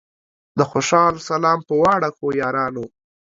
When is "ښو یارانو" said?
2.15-2.85